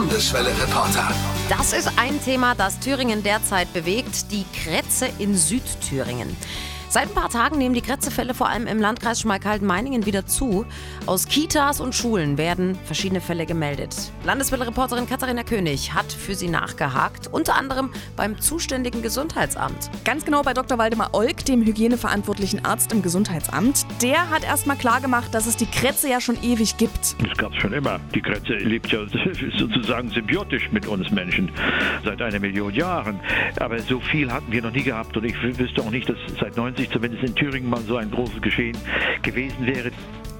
[0.00, 1.10] Landeswelle-Reporter.
[1.50, 6.34] Das ist ein Thema, das Thüringen derzeit bewegt, die Krätze in Südthüringen.
[6.92, 10.66] Seit ein paar Tagen nehmen die Krätzefälle vor allem im Landkreis Schmalkalden-Meiningen wieder zu.
[11.06, 13.94] Aus Kitas und Schulen werden verschiedene Fälle gemeldet.
[14.24, 19.88] Landeswelle-Reporterin Katharina König hat für sie nachgehakt, unter anderem beim zuständigen Gesundheitsamt.
[20.04, 20.78] Ganz genau bei Dr.
[20.78, 23.86] Waldemar Olk, dem hygieneverantwortlichen Arzt im Gesundheitsamt.
[24.02, 27.14] Der hat erstmal klargemacht, dass es die Krätze ja schon ewig gibt.
[27.24, 28.00] Das gab es schon immer.
[28.16, 28.98] Die Krätze lebt ja
[29.56, 31.52] sozusagen symbiotisch mit uns Menschen
[32.04, 33.20] seit einer Million Jahren.
[33.60, 36.56] Aber so viel hatten wir noch nie gehabt und ich wüsste auch nicht, dass seit
[36.56, 38.76] 90 1990 zumindest in Thüringen mal so ein großes Geschehen
[39.22, 39.90] gewesen wäre.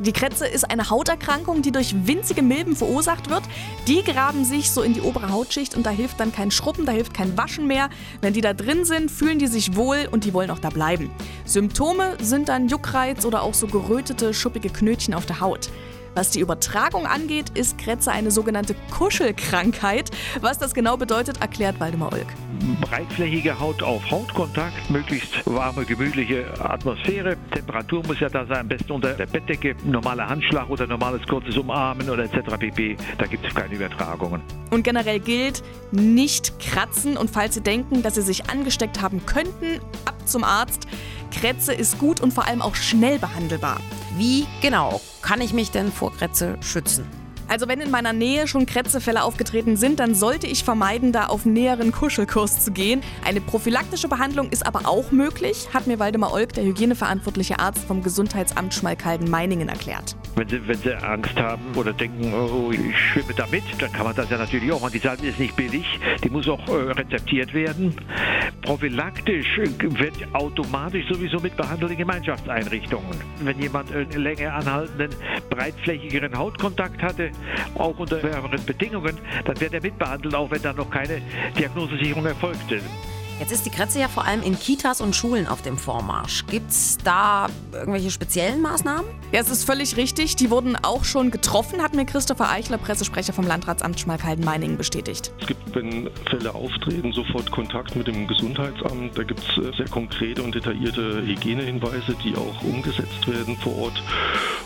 [0.00, 3.42] Die Krätze ist eine Hauterkrankung, die durch winzige Milben verursacht wird.
[3.88, 6.92] Die graben sich so in die obere Hautschicht und da hilft dann kein Schrubben, da
[6.92, 7.90] hilft kein Waschen mehr.
[8.20, 11.10] Wenn die da drin sind, fühlen die sich wohl und die wollen auch da bleiben.
[11.44, 15.68] Symptome sind dann Juckreiz oder auch so gerötete, schuppige Knötchen auf der Haut.
[16.18, 20.10] Was die Übertragung angeht, ist Krätze eine sogenannte Kuschelkrankheit.
[20.40, 22.26] Was das genau bedeutet, erklärt Waldemar Olk.
[22.80, 27.36] Breitflächige Haut auf Hautkontakt, möglichst warme, gemütliche Atmosphäre.
[27.52, 29.76] Temperatur muss ja da sein, am besten unter der Bettdecke.
[29.84, 32.56] Normaler Handschlag oder normales kurzes Umarmen oder etc.
[32.58, 32.96] pp.
[33.16, 34.42] Da gibt es keine Übertragungen.
[34.72, 39.80] Und generell gilt, nicht kratzen und falls Sie denken, dass Sie sich angesteckt haben könnten,
[40.04, 40.86] ab zum Arzt.
[41.32, 43.80] Krätze ist gut und vor allem auch schnell behandelbar.
[44.16, 47.06] Wie genau kann ich mich denn vor Krätze schützen?
[47.48, 51.46] Also wenn in meiner Nähe schon Krätzefälle aufgetreten sind, dann sollte ich vermeiden, da auf
[51.46, 53.02] näheren Kuschelkurs zu gehen.
[53.24, 58.02] Eine prophylaktische Behandlung ist aber auch möglich, hat mir Waldemar Olk, der hygieneverantwortliche Arzt vom
[58.02, 60.14] Gesundheitsamt Schmalkalden-Meiningen erklärt.
[60.38, 64.14] Wenn sie, wenn sie Angst haben oder denken, oh, ich schwimme damit, dann kann man
[64.14, 64.92] das ja natürlich auch machen.
[64.92, 65.84] Die Salbe ist nicht billig,
[66.22, 67.92] die muss auch äh, rezeptiert werden.
[68.62, 73.20] Prophylaktisch wird automatisch sowieso mit behandelt in Gemeinschaftseinrichtungen.
[73.40, 75.10] Wenn jemand einen länger anhaltenden,
[75.50, 77.32] breitflächigeren Hautkontakt hatte,
[77.74, 81.20] auch unter wärmeren Bedingungen, dann wird er mitbehandelt, auch wenn da noch keine
[81.58, 82.80] Diagnosesicherung erfolgte.
[83.38, 86.44] Jetzt ist die Kretze ja vor allem in Kitas und Schulen auf dem Vormarsch.
[86.46, 89.04] Gibt es da irgendwelche speziellen Maßnahmen?
[89.30, 90.34] Ja, es ist völlig richtig.
[90.34, 95.32] Die wurden auch schon getroffen, hat mir Christopher Eichler, Pressesprecher vom Landratsamt Schmalkalden-Meiningen, bestätigt.
[95.40, 99.16] Es gibt, wenn Fälle auftreten, sofort Kontakt mit dem Gesundheitsamt.
[99.16, 104.02] Da gibt es äh, sehr konkrete und detaillierte Hygienehinweise, die auch umgesetzt werden vor Ort.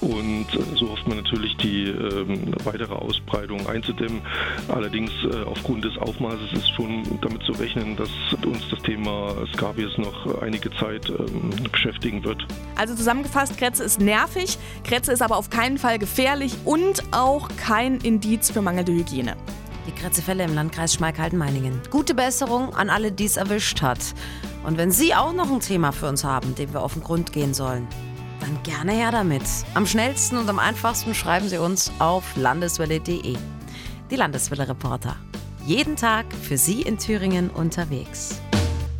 [0.00, 4.20] Und äh, so hofft man natürlich, die ähm, weitere Ausbreitung einzudämmen.
[4.68, 8.10] Allerdings äh, aufgrund des Aufmaßes ist schon damit zu rechnen, dass
[8.44, 12.46] uns das Thema Scabies noch einige Zeit ähm, beschäftigen wird.
[12.76, 17.98] Also zusammengefasst, Kretze ist nervig, Kretze ist aber auf keinen Fall gefährlich und auch kein
[17.98, 19.36] Indiz für mangelnde Hygiene.
[19.86, 21.80] Die Kretzefälle im Landkreis Schmalkalden-Meiningen.
[21.90, 24.00] Gute Besserung an alle, die es erwischt hat.
[24.64, 27.32] Und wenn Sie auch noch ein Thema für uns haben, dem wir auf den Grund
[27.32, 27.88] gehen sollen,
[28.40, 29.42] dann gerne her damit.
[29.74, 33.36] Am schnellsten und am einfachsten schreiben Sie uns auf landeswelle.de.
[34.10, 35.16] Die Landeswelle Reporter.
[35.66, 38.40] Jeden Tag für Sie in Thüringen unterwegs.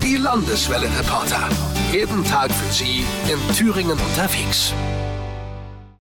[0.09, 1.51] Die Landeswelle Reporter.
[1.93, 4.73] Jeden Tag für Sie in Thüringen unterwegs.